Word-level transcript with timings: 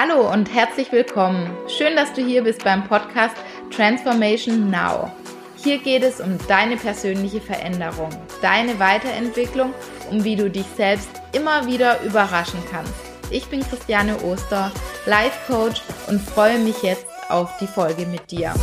Hallo 0.00 0.32
und 0.32 0.54
herzlich 0.54 0.92
willkommen. 0.92 1.50
Schön, 1.66 1.96
dass 1.96 2.12
du 2.12 2.24
hier 2.24 2.44
bist 2.44 2.62
beim 2.62 2.86
Podcast 2.86 3.34
Transformation 3.74 4.70
Now. 4.70 5.10
Hier 5.56 5.78
geht 5.78 6.04
es 6.04 6.20
um 6.20 6.38
deine 6.46 6.76
persönliche 6.76 7.40
Veränderung, 7.40 8.10
deine 8.40 8.78
Weiterentwicklung, 8.78 9.74
um 10.08 10.22
wie 10.22 10.36
du 10.36 10.48
dich 10.48 10.66
selbst 10.76 11.10
immer 11.32 11.66
wieder 11.66 12.00
überraschen 12.02 12.60
kannst. 12.70 12.94
Ich 13.32 13.46
bin 13.46 13.60
Christiane 13.68 14.16
Oster, 14.22 14.70
Life 15.06 15.52
Coach 15.52 15.82
und 16.06 16.20
freue 16.20 16.60
mich 16.60 16.80
jetzt 16.84 17.06
auf 17.28 17.50
die 17.58 17.66
Folge 17.66 18.06
mit 18.06 18.30
dir. 18.30 18.54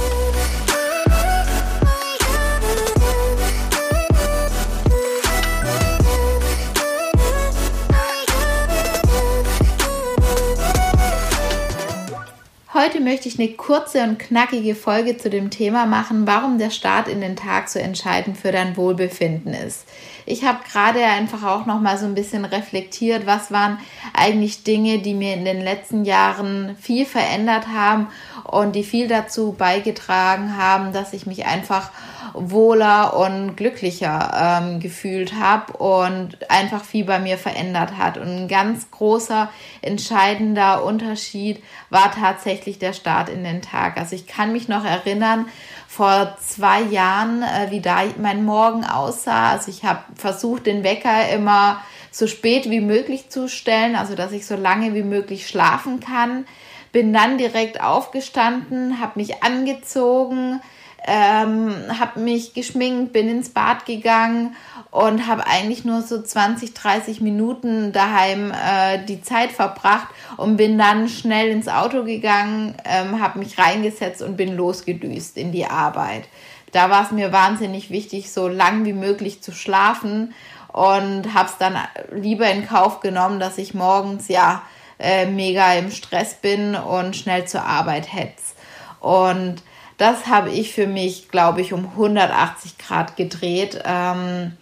Heute 12.85 12.99
möchte 12.99 13.27
ich 13.27 13.39
eine 13.39 13.49
kurze 13.49 14.03
und 14.03 14.19
knackige 14.19 14.75
Folge 14.75 15.17
zu 15.17 15.31
dem 15.31 15.49
Thema 15.49 15.87
machen, 15.87 16.27
warum 16.27 16.59
der 16.59 16.69
Start 16.69 17.07
in 17.07 17.19
den 17.19 17.35
Tag 17.35 17.67
so 17.67 17.79
entscheidend 17.79 18.37
für 18.37 18.51
dein 18.51 18.77
Wohlbefinden 18.77 19.55
ist. 19.55 19.85
Ich 20.27 20.43
habe 20.43 20.59
gerade 20.71 21.03
einfach 21.03 21.43
auch 21.43 21.65
noch 21.65 21.81
mal 21.81 21.97
so 21.97 22.05
ein 22.05 22.13
bisschen 22.13 22.45
reflektiert, 22.45 23.25
was 23.25 23.51
waren 23.51 23.79
eigentlich 24.13 24.63
Dinge, 24.63 24.99
die 24.99 25.15
mir 25.15 25.33
in 25.33 25.45
den 25.45 25.61
letzten 25.61 26.05
Jahren 26.05 26.75
viel 26.79 27.07
verändert 27.07 27.69
haben 27.69 28.07
und 28.43 28.75
die 28.75 28.83
viel 28.83 29.07
dazu 29.07 29.53
beigetragen 29.57 30.55
haben, 30.55 30.93
dass 30.93 31.13
ich 31.13 31.25
mich 31.25 31.47
einfach 31.47 31.89
wohler 32.35 33.15
und 33.17 33.55
glücklicher 33.55 34.61
ähm, 34.61 34.79
gefühlt 34.79 35.33
habe 35.33 35.73
und 35.77 36.37
einfach 36.49 36.83
viel 36.83 37.05
bei 37.05 37.19
mir 37.19 37.37
verändert 37.37 37.97
hat. 37.97 38.17
Und 38.17 38.27
ein 38.27 38.47
ganz 38.47 38.91
großer, 38.91 39.49
entscheidender 39.81 40.83
Unterschied 40.83 41.63
war 41.89 42.11
tatsächlich 42.11 42.79
der 42.79 42.93
Start 42.93 43.29
in 43.29 43.43
den 43.43 43.61
Tag. 43.61 43.97
Also 43.97 44.15
ich 44.15 44.27
kann 44.27 44.51
mich 44.51 44.67
noch 44.67 44.85
erinnern, 44.85 45.45
vor 45.87 46.35
zwei 46.41 46.81
Jahren, 46.81 47.41
äh, 47.41 47.71
wie 47.71 47.79
da 47.79 48.03
mein 48.19 48.43
Morgen 48.43 48.83
aussah. 48.83 49.51
Also 49.51 49.71
ich 49.71 49.85
habe 49.85 49.99
versucht, 50.15 50.65
den 50.65 50.83
Wecker 50.83 51.29
immer 51.29 51.81
so 52.11 52.27
spät 52.27 52.69
wie 52.69 52.81
möglich 52.81 53.29
zu 53.29 53.47
stellen, 53.47 53.95
also 53.95 54.15
dass 54.15 54.31
ich 54.31 54.45
so 54.45 54.55
lange 54.55 54.93
wie 54.93 55.03
möglich 55.03 55.47
schlafen 55.47 55.99
kann. 56.01 56.45
Bin 56.91 57.13
dann 57.13 57.37
direkt 57.37 57.81
aufgestanden, 57.81 58.99
habe 58.99 59.19
mich 59.19 59.43
angezogen, 59.43 60.61
ähm, 61.05 61.75
habe 61.99 62.19
mich 62.19 62.53
geschminkt, 62.53 63.13
bin 63.13 63.29
ins 63.29 63.49
Bad 63.49 63.85
gegangen 63.85 64.55
und 64.89 65.27
habe 65.27 65.45
eigentlich 65.45 65.85
nur 65.85 66.01
so 66.01 66.21
20, 66.21 66.73
30 66.73 67.21
Minuten 67.21 67.91
daheim 67.91 68.51
äh, 68.51 69.03
die 69.05 69.21
Zeit 69.21 69.51
verbracht 69.51 70.07
und 70.37 70.57
bin 70.57 70.77
dann 70.77 71.07
schnell 71.07 71.49
ins 71.49 71.67
Auto 71.67 72.03
gegangen, 72.03 72.75
ähm, 72.85 73.21
habe 73.21 73.39
mich 73.39 73.59
reingesetzt 73.59 74.21
und 74.21 74.35
bin 74.35 74.55
losgedüst 74.55 75.37
in 75.37 75.51
die 75.51 75.65
Arbeit. 75.65 76.23
Da 76.71 76.89
war 76.89 77.03
es 77.03 77.11
mir 77.11 77.31
wahnsinnig 77.31 77.89
wichtig, 77.91 78.31
so 78.31 78.47
lang 78.47 78.83
wie 78.83 78.93
möglich 78.93 79.41
zu 79.41 79.51
schlafen 79.51 80.33
und 80.69 81.33
habe 81.33 81.49
es 81.49 81.57
dann 81.57 81.77
lieber 82.11 82.49
in 82.49 82.67
Kauf 82.67 82.99
genommen, 82.99 83.39
dass 83.39 83.57
ich 83.57 83.73
morgens 83.73 84.27
ja 84.27 84.63
äh, 84.99 85.25
mega 85.25 85.73
im 85.73 85.91
Stress 85.91 86.33
bin 86.33 86.75
und 86.75 87.15
schnell 87.15 87.45
zur 87.45 87.63
Arbeit 87.63 88.11
hetz. 88.11 88.55
Und 88.99 89.61
das 89.97 90.27
habe 90.27 90.49
ich 90.49 90.73
für 90.73 90.87
mich, 90.87 91.29
glaube 91.29 91.61
ich, 91.61 91.73
um 91.73 91.85
180 91.91 92.77
Grad 92.77 93.15
gedreht, 93.15 93.81
ähm, 93.85 94.53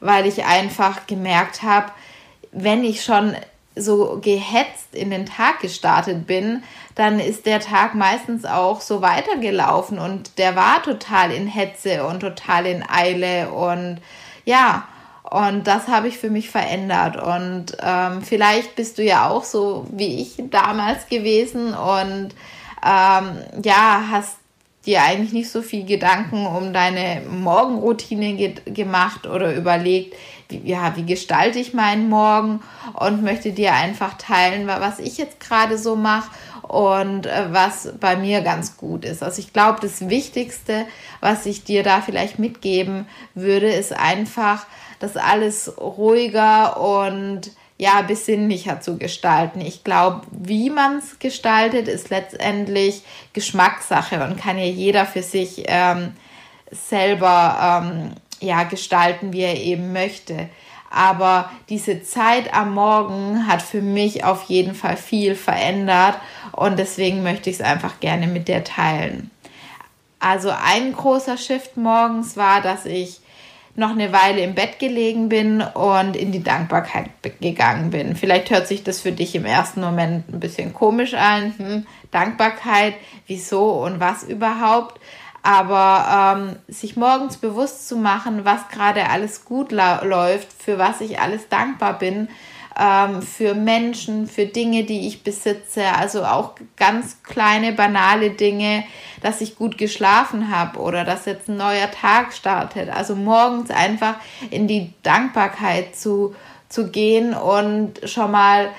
weil 0.00 0.26
ich 0.26 0.44
einfach 0.44 1.06
gemerkt 1.06 1.62
habe, 1.62 1.92
wenn 2.52 2.84
ich 2.84 3.04
schon 3.04 3.36
so 3.74 4.18
gehetzt 4.22 4.94
in 4.94 5.10
den 5.10 5.26
Tag 5.26 5.60
gestartet 5.60 6.26
bin, 6.26 6.62
dann 6.94 7.20
ist 7.20 7.44
der 7.44 7.60
Tag 7.60 7.94
meistens 7.94 8.46
auch 8.46 8.80
so 8.80 9.02
weitergelaufen 9.02 9.98
und 9.98 10.38
der 10.38 10.56
war 10.56 10.82
total 10.82 11.30
in 11.30 11.46
Hetze 11.46 12.06
und 12.06 12.20
total 12.20 12.64
in 12.66 12.82
Eile 12.88 13.50
und 13.50 14.00
ja, 14.46 14.88
und 15.30 15.66
das 15.66 15.88
habe 15.88 16.08
ich 16.08 16.18
für 16.18 16.30
mich 16.30 16.50
verändert. 16.50 17.16
Und 17.16 17.76
ähm, 17.80 18.22
vielleicht 18.22 18.76
bist 18.76 18.98
du 18.98 19.02
ja 19.02 19.28
auch 19.28 19.44
so 19.44 19.86
wie 19.90 20.22
ich 20.22 20.36
damals 20.50 21.08
gewesen 21.08 21.74
und 21.74 22.28
ähm, 22.86 23.38
ja, 23.62 24.04
hast 24.10 24.36
dir 24.86 25.02
eigentlich 25.02 25.32
nicht 25.32 25.50
so 25.50 25.62
viel 25.62 25.84
Gedanken 25.84 26.46
um 26.46 26.72
deine 26.72 27.22
Morgenroutine 27.28 28.34
ge 28.34 28.54
gemacht 28.66 29.26
oder 29.26 29.54
überlegt, 29.54 30.14
wie, 30.48 30.62
ja, 30.64 30.96
wie 30.96 31.04
gestalte 31.04 31.58
ich 31.58 31.74
meinen 31.74 32.08
Morgen 32.08 32.60
und 32.94 33.22
möchte 33.22 33.52
dir 33.52 33.74
einfach 33.74 34.14
teilen, 34.14 34.66
was 34.66 34.98
ich 34.98 35.18
jetzt 35.18 35.40
gerade 35.40 35.76
so 35.76 35.96
mache 35.96 36.30
und 36.62 37.26
äh, 37.26 37.46
was 37.50 37.92
bei 38.00 38.16
mir 38.16 38.40
ganz 38.42 38.76
gut 38.76 39.04
ist. 39.04 39.22
Also 39.22 39.40
ich 39.40 39.52
glaube, 39.52 39.78
das 39.80 40.08
Wichtigste, 40.08 40.86
was 41.20 41.46
ich 41.46 41.64
dir 41.64 41.82
da 41.82 42.00
vielleicht 42.00 42.38
mitgeben 42.38 43.06
würde, 43.34 43.68
ist 43.68 43.92
einfach, 43.92 44.66
dass 44.98 45.16
alles 45.16 45.72
ruhiger 45.78 46.80
und 46.80 47.50
ja, 47.78 48.02
besinnlicher 48.02 48.80
zu 48.80 48.96
gestalten. 48.96 49.60
Ich 49.60 49.84
glaube, 49.84 50.22
wie 50.30 50.70
man 50.70 50.98
es 50.98 51.18
gestaltet, 51.18 51.88
ist 51.88 52.08
letztendlich 52.10 53.02
Geschmackssache 53.32 54.24
und 54.24 54.38
kann 54.38 54.58
ja 54.58 54.64
jeder 54.64 55.04
für 55.04 55.22
sich 55.22 55.64
ähm, 55.66 56.14
selber 56.70 57.82
ähm, 57.84 58.12
ja, 58.40 58.64
gestalten, 58.64 59.32
wie 59.32 59.42
er 59.42 59.60
eben 59.60 59.92
möchte. 59.92 60.48
Aber 60.90 61.50
diese 61.68 62.02
Zeit 62.02 62.54
am 62.54 62.72
Morgen 62.72 63.46
hat 63.46 63.60
für 63.60 63.82
mich 63.82 64.24
auf 64.24 64.44
jeden 64.44 64.74
Fall 64.74 64.96
viel 64.96 65.34
verändert 65.34 66.18
und 66.52 66.78
deswegen 66.78 67.22
möchte 67.22 67.50
ich 67.50 67.56
es 67.56 67.62
einfach 67.62 68.00
gerne 68.00 68.26
mit 68.26 68.48
dir 68.48 68.64
teilen. 68.64 69.30
Also 70.18 70.50
ein 70.50 70.94
großer 70.94 71.36
Shift 71.36 71.76
morgens 71.76 72.36
war, 72.36 72.62
dass 72.62 72.86
ich 72.86 73.20
noch 73.76 73.90
eine 73.90 74.12
Weile 74.12 74.42
im 74.42 74.54
Bett 74.54 74.78
gelegen 74.78 75.28
bin 75.28 75.60
und 75.60 76.16
in 76.16 76.32
die 76.32 76.42
Dankbarkeit 76.42 77.10
gegangen 77.40 77.90
bin. 77.90 78.16
Vielleicht 78.16 78.50
hört 78.50 78.66
sich 78.66 78.82
das 78.82 79.00
für 79.00 79.12
dich 79.12 79.34
im 79.34 79.44
ersten 79.44 79.80
Moment 79.80 80.32
ein 80.32 80.40
bisschen 80.40 80.72
komisch 80.72 81.14
an. 81.14 81.54
Hm, 81.56 81.86
Dankbarkeit, 82.10 82.94
wieso 83.26 83.72
und 83.84 84.00
was 84.00 84.22
überhaupt. 84.22 85.00
Aber 85.42 86.36
ähm, 86.38 86.56
sich 86.66 86.96
morgens 86.96 87.36
bewusst 87.36 87.86
zu 87.86 87.96
machen, 87.96 88.44
was 88.44 88.68
gerade 88.68 89.08
alles 89.10 89.44
gut 89.44 89.70
läuft, 89.70 90.52
für 90.52 90.78
was 90.78 91.00
ich 91.00 91.20
alles 91.20 91.48
dankbar 91.48 91.98
bin, 91.98 92.28
ähm, 92.78 93.22
für 93.22 93.54
Menschen, 93.54 94.26
für 94.26 94.46
Dinge, 94.46 94.84
die 94.84 95.06
ich 95.06 95.22
besitze, 95.22 95.84
also 95.96 96.24
auch 96.24 96.52
ganz 96.76 97.22
kleine, 97.22 97.72
banale 97.72 98.30
Dinge, 98.30 98.84
dass 99.22 99.40
ich 99.40 99.56
gut 99.56 99.78
geschlafen 99.78 100.54
habe 100.54 100.78
oder 100.80 101.04
dass 101.04 101.24
jetzt 101.24 101.48
ein 101.48 101.56
neuer 101.56 101.90
Tag 101.90 102.32
startet. 102.32 102.90
Also 102.90 103.14
morgens 103.16 103.70
einfach 103.70 104.16
in 104.50 104.68
die 104.68 104.92
Dankbarkeit 105.02 105.96
zu, 105.96 106.34
zu 106.68 106.90
gehen 106.90 107.34
und 107.34 108.08
schon 108.08 108.30
mal 108.30 108.70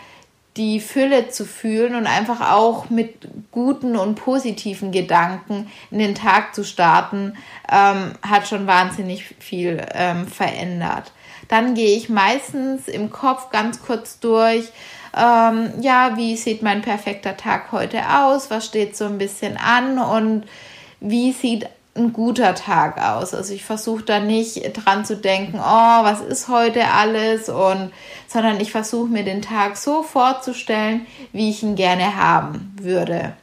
die 0.57 0.79
Fülle 0.79 1.29
zu 1.29 1.45
fühlen 1.45 1.95
und 1.95 2.07
einfach 2.07 2.51
auch 2.51 2.89
mit 2.89 3.27
guten 3.51 3.95
und 3.95 4.15
positiven 4.15 4.91
Gedanken 4.91 5.71
in 5.91 5.99
den 5.99 6.15
Tag 6.15 6.55
zu 6.55 6.63
starten, 6.63 7.33
ähm, 7.71 8.13
hat 8.23 8.47
schon 8.47 8.65
wahnsinnig 8.65 9.35
viel 9.39 9.85
ähm, 9.93 10.27
verändert. 10.27 11.11
Dann 11.47 11.75
gehe 11.75 11.95
ich 11.95 12.09
meistens 12.09 12.87
im 12.87 13.09
Kopf 13.09 13.49
ganz 13.49 13.81
kurz 13.81 14.19
durch, 14.19 14.65
ähm, 15.15 15.71
ja, 15.81 16.17
wie 16.17 16.35
sieht 16.35 16.61
mein 16.61 16.81
perfekter 16.81 17.37
Tag 17.37 17.71
heute 17.71 18.01
aus, 18.19 18.51
was 18.51 18.65
steht 18.65 18.95
so 18.95 19.05
ein 19.05 19.17
bisschen 19.17 19.57
an 19.57 19.97
und 19.97 20.43
wie 20.99 21.31
sieht 21.31 21.67
ein 21.95 22.13
guter 22.13 22.53
Tag 22.55 23.01
aus. 23.01 23.33
Also 23.33 23.53
ich 23.53 23.65
versuche 23.65 24.03
da 24.03 24.19
nicht 24.19 24.61
dran 24.73 25.03
zu 25.03 25.17
denken, 25.17 25.59
oh, 25.59 26.03
was 26.03 26.21
ist 26.21 26.47
heute 26.47 26.87
alles 26.91 27.49
und 27.49 27.91
sondern 28.27 28.59
ich 28.59 28.71
versuche 28.71 29.07
mir 29.07 29.23
den 29.23 29.41
Tag 29.41 29.77
so 29.77 30.03
vorzustellen, 30.03 31.07
wie 31.33 31.49
ich 31.49 31.63
ihn 31.63 31.75
gerne 31.75 32.15
haben 32.15 32.75
würde. 32.79 33.33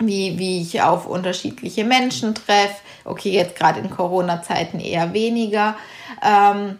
Wie, 0.00 0.38
wie 0.38 0.62
ich 0.62 0.82
auf 0.82 1.06
unterschiedliche 1.06 1.84
Menschen 1.84 2.34
treffe. 2.34 2.76
Okay, 3.04 3.30
jetzt 3.30 3.56
gerade 3.56 3.80
in 3.80 3.90
Corona-Zeiten 3.90 4.78
eher 4.78 5.12
weniger. 5.12 5.76
Ähm, 6.22 6.78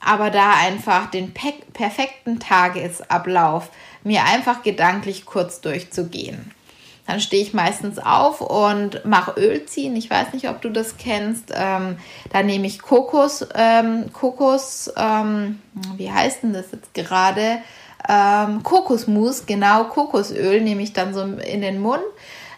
aber 0.00 0.30
da 0.30 0.54
einfach 0.54 1.10
den 1.10 1.32
perfekten 1.32 2.40
Tagesablauf 2.40 3.70
mir 4.02 4.24
einfach 4.24 4.62
gedanklich 4.62 5.26
kurz 5.26 5.60
durchzugehen. 5.60 6.52
Dann 7.06 7.20
stehe 7.20 7.42
ich 7.42 7.52
meistens 7.52 7.98
auf 7.98 8.40
und 8.40 9.04
mache 9.04 9.32
Öl 9.32 9.66
ziehen. 9.66 9.96
Ich 9.96 10.08
weiß 10.08 10.32
nicht, 10.32 10.48
ob 10.48 10.62
du 10.62 10.70
das 10.70 10.96
kennst. 10.96 11.52
Ähm, 11.52 11.98
da 12.32 12.42
nehme 12.42 12.66
ich 12.66 12.80
Kokos, 12.80 13.46
ähm, 13.54 14.12
Kokos, 14.12 14.92
ähm, 14.96 15.60
wie 15.96 16.10
heißt 16.10 16.44
denn 16.44 16.52
das 16.52 16.66
jetzt 16.72 16.94
gerade? 16.94 17.58
Ähm, 18.08 18.62
Kokosmus, 18.62 19.44
genau, 19.44 19.84
Kokosöl 19.84 20.60
nehme 20.60 20.82
ich 20.82 20.92
dann 20.92 21.12
so 21.12 21.22
in 21.22 21.60
den 21.60 21.80
Mund 21.80 22.02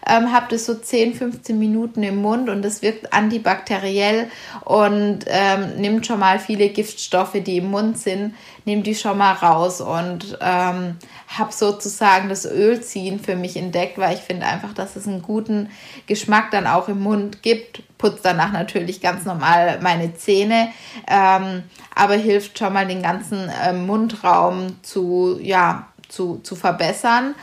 ähm, 0.07 0.31
habe 0.31 0.47
das 0.49 0.65
so 0.65 0.75
10, 0.75 1.13
15 1.13 1.57
Minuten 1.57 2.03
im 2.03 2.17
Mund 2.17 2.49
und 2.49 2.61
das 2.61 2.81
wirkt 2.81 3.13
antibakteriell 3.13 4.29
und 4.65 5.19
ähm, 5.27 5.75
nimmt 5.77 6.05
schon 6.05 6.19
mal 6.19 6.39
viele 6.39 6.69
Giftstoffe, 6.69 7.33
die 7.33 7.57
im 7.57 7.71
Mund 7.71 7.97
sind, 7.97 8.35
nimmt 8.65 8.87
die 8.87 8.95
schon 8.95 9.17
mal 9.17 9.33
raus 9.33 9.81
und 9.81 10.37
ähm, 10.41 10.97
habe 11.27 11.51
sozusagen 11.51 12.29
das 12.29 12.45
Ölziehen 12.45 13.19
für 13.19 13.35
mich 13.35 13.57
entdeckt, 13.57 13.97
weil 13.97 14.15
ich 14.15 14.21
finde 14.21 14.45
einfach, 14.45 14.73
dass 14.73 14.95
es 14.95 15.07
einen 15.07 15.21
guten 15.21 15.69
Geschmack 16.07 16.51
dann 16.51 16.67
auch 16.67 16.87
im 16.89 17.01
Mund 17.01 17.41
gibt. 17.41 17.81
Putze 17.97 18.19
danach 18.23 18.51
natürlich 18.51 19.01
ganz 19.01 19.25
normal 19.25 19.79
meine 19.81 20.13
Zähne, 20.15 20.69
ähm, 21.07 21.63
aber 21.95 22.15
hilft 22.15 22.59
schon 22.59 22.73
mal 22.73 22.85
den 22.85 23.01
ganzen 23.01 23.49
äh, 23.49 23.71
Mundraum 23.71 24.75
zu, 24.83 25.39
ja, 25.41 25.87
zu, 26.09 26.39
zu 26.43 26.55
verbessern 26.55 27.33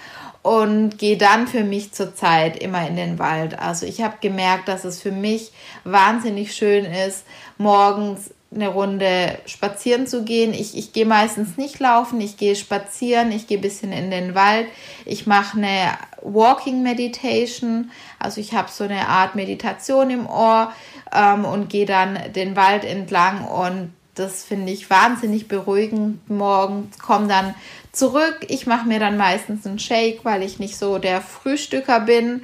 und 0.43 0.99
gehe 0.99 1.19
dann 1.19 1.47
für 1.47 1.65
mich 1.65 1.93
zurzeit 1.93 2.57
immer 2.57 2.87
in 2.87 2.97
den 2.97 3.19
Wald. 3.19 3.59
Also 3.59 3.87
ich 3.87 4.03
habe 4.03 4.17
gemerkt, 4.21 4.69
dass 4.69 4.85
es 4.85 5.01
für 5.01 5.13
mich 5.13 5.53
wahnsinnig 5.85 6.55
schön 6.55 6.85
ist, 6.85 7.25
morgens 7.59 8.31
eine 8.53 8.69
Runde 8.69 9.39
spazieren 9.47 10.07
zu 10.07 10.25
gehen. 10.25 10.53
Ich, 10.55 10.77
ich 10.77 10.93
gehe 10.93 11.07
meistens 11.07 11.57
nicht 11.57 11.79
laufen, 11.79 12.21
ich 12.21 12.37
gehe 12.37 12.57
spazieren, 12.57 13.31
ich 13.31 13.47
gehe 13.47 13.59
ein 13.59 13.63
bisschen 13.63 13.93
in 13.93 14.11
den 14.11 14.35
Wald. 14.35 14.67
Ich 15.05 15.27
mache 15.27 15.59
eine 15.59 15.93
Walking 16.23 16.83
Meditation, 16.83 17.91
also 18.19 18.41
ich 18.41 18.55
habe 18.55 18.69
so 18.71 18.85
eine 18.85 19.09
Art 19.09 19.37
Meditation 19.37 20.11
im 20.11 20.27
Ohr 20.27 20.73
ähm, 21.15 21.45
und 21.45 21.69
gehe 21.69 21.87
dann 21.87 22.19
den 22.35 22.57
Wald 22.57 22.85
entlang 22.85 23.45
und 23.47 23.93
das 24.17 24.45
finde 24.45 24.73
ich 24.73 24.91
wahnsinnig 24.91 25.49
beruhigend. 25.49 26.29
Morgens 26.29 26.99
komme 26.99 27.29
dann 27.29 27.55
zurück. 27.93 28.47
Ich 28.49 28.67
mache 28.67 28.87
mir 28.87 28.99
dann 28.99 29.17
meistens 29.17 29.67
einen 29.67 29.79
Shake, 29.79 30.25
weil 30.25 30.43
ich 30.43 30.59
nicht 30.59 30.77
so 30.77 30.99
der 30.99 31.21
Frühstücker 31.21 32.01
bin 32.01 32.43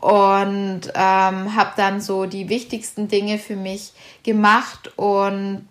und 0.00 0.82
ähm, 0.94 1.56
habe 1.56 1.72
dann 1.76 2.00
so 2.00 2.26
die 2.26 2.48
wichtigsten 2.48 3.08
Dinge 3.08 3.38
für 3.38 3.56
mich 3.56 3.92
gemacht 4.22 4.92
und 4.96 5.66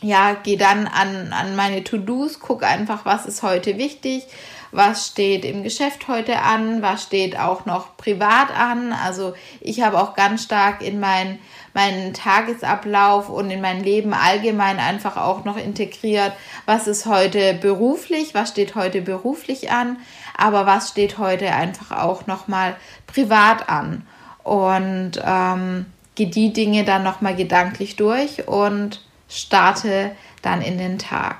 ja, 0.00 0.34
gehe 0.34 0.58
dann 0.58 0.86
an, 0.86 1.32
an 1.32 1.56
meine 1.56 1.82
To-Dos, 1.82 2.38
gucke 2.40 2.66
einfach, 2.66 3.04
was 3.04 3.26
ist 3.26 3.42
heute 3.42 3.78
wichtig, 3.78 4.24
was 4.70 5.08
steht 5.08 5.44
im 5.44 5.62
Geschäft 5.62 6.08
heute 6.08 6.42
an, 6.42 6.82
was 6.82 7.02
steht 7.02 7.38
auch 7.38 7.64
noch 7.66 7.96
privat 7.96 8.50
an. 8.50 8.92
Also 8.92 9.34
ich 9.60 9.82
habe 9.82 10.00
auch 10.00 10.14
ganz 10.14 10.42
stark 10.42 10.82
in 10.82 11.00
mein, 11.00 11.38
meinen 11.74 12.12
Tagesablauf 12.14 13.28
und 13.28 13.50
in 13.50 13.60
mein 13.60 13.82
Leben 13.82 14.12
allgemein 14.12 14.78
einfach 14.78 15.16
auch 15.16 15.44
noch 15.44 15.56
integriert, 15.56 16.32
was 16.66 16.86
ist 16.86 17.06
heute 17.06 17.54
beruflich, 17.54 18.34
was 18.34 18.50
steht 18.50 18.74
heute 18.74 19.00
beruflich 19.00 19.70
an, 19.70 19.98
aber 20.36 20.66
was 20.66 20.90
steht 20.90 21.18
heute 21.18 21.52
einfach 21.52 21.90
auch 22.02 22.26
noch 22.26 22.48
mal 22.48 22.76
privat 23.06 23.68
an 23.68 24.06
und 24.44 25.12
ähm, 25.24 25.86
gehe 26.14 26.28
die 26.28 26.52
Dinge 26.52 26.84
dann 26.84 27.04
noch 27.04 27.20
mal 27.20 27.36
gedanklich 27.36 27.96
durch 27.96 28.48
und 28.48 29.04
starte 29.28 30.12
dann 30.42 30.62
in 30.62 30.78
den 30.78 30.98
Tag. 30.98 31.36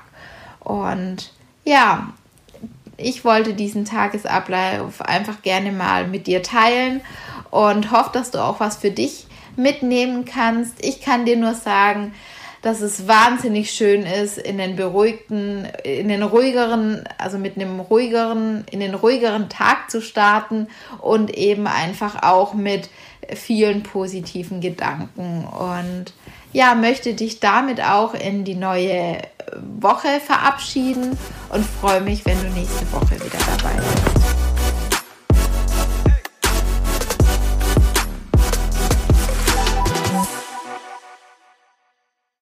Und 0.59 1.33
ja, 1.65 2.13
ich 3.01 3.25
wollte 3.25 3.53
diesen 3.53 3.85
Tagesablauf 3.85 5.01
einfach 5.01 5.41
gerne 5.41 5.71
mal 5.71 6.07
mit 6.07 6.27
dir 6.27 6.43
teilen 6.43 7.01
und 7.51 7.91
hoffe, 7.91 8.11
dass 8.13 8.31
du 8.31 8.39
auch 8.39 8.59
was 8.59 8.77
für 8.77 8.91
dich 8.91 9.27
mitnehmen 9.55 10.25
kannst. 10.25 10.83
Ich 10.83 11.01
kann 11.01 11.25
dir 11.25 11.37
nur 11.37 11.53
sagen, 11.53 12.13
dass 12.61 12.81
es 12.81 13.07
wahnsinnig 13.07 13.71
schön 13.71 14.03
ist, 14.03 14.37
in 14.37 14.57
den 14.57 14.75
beruhigten, 14.75 15.65
in 15.83 16.09
den 16.09 16.23
ruhigeren, 16.23 17.05
also 17.17 17.37
mit 17.37 17.55
einem 17.55 17.79
ruhigeren, 17.79 18.65
in 18.69 18.81
den 18.81 18.95
ruhigeren 18.95 19.47
Tag 19.49 19.89
zu 19.89 20.01
starten 20.01 20.67
und 20.99 21.35
eben 21.35 21.67
einfach 21.67 22.21
auch 22.23 22.53
mit 22.53 22.89
vielen 23.33 23.83
positiven 23.83 24.59
Gedanken. 24.59 25.45
Und 25.45 26.13
ja, 26.53 26.75
möchte 26.75 27.13
dich 27.13 27.39
damit 27.39 27.81
auch 27.81 28.13
in 28.13 28.43
die 28.43 28.55
neue 28.55 29.17
Woche 29.79 30.19
verabschieden 30.25 31.17
und 31.49 31.65
freue 31.65 32.01
mich, 32.01 32.25
wenn 32.25 32.39
du 32.41 32.49
nächste 32.49 32.91
Woche 32.91 33.15
wieder 33.15 33.39
dabei 33.57 33.75
bist. 33.75 34.18